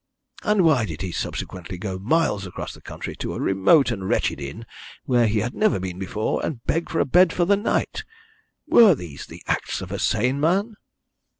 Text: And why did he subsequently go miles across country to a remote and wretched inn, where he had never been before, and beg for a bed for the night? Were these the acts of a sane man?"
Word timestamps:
And 0.41 0.63
why 0.63 0.87
did 0.87 1.03
he 1.03 1.11
subsequently 1.11 1.77
go 1.77 1.99
miles 1.99 2.47
across 2.47 2.75
country 2.75 3.15
to 3.17 3.35
a 3.35 3.39
remote 3.39 3.91
and 3.91 4.09
wretched 4.09 4.41
inn, 4.41 4.65
where 5.05 5.27
he 5.27 5.41
had 5.41 5.53
never 5.53 5.79
been 5.79 5.99
before, 5.99 6.43
and 6.43 6.63
beg 6.65 6.89
for 6.89 6.99
a 6.99 7.05
bed 7.05 7.31
for 7.31 7.45
the 7.45 7.55
night? 7.55 8.03
Were 8.65 8.95
these 8.95 9.27
the 9.27 9.43
acts 9.45 9.79
of 9.79 9.91
a 9.91 9.99
sane 9.99 10.39
man?" 10.39 10.73